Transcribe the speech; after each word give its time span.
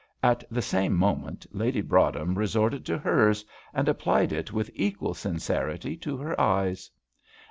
At 0.23 0.43
the 0.49 0.63
same 0.63 0.95
moment 0.95 1.45
Lady 1.51 1.81
Broadhem 1.83 2.33
resorted 2.33 2.87
to 2.87 2.97
hers, 2.97 3.45
and 3.71 3.87
applied 3.87 4.33
it 4.33 4.51
with 4.51 4.71
equal 4.73 5.13
sincerity 5.13 5.95
to 5.97 6.17
her 6.17 6.41
eyes. 6.41 6.89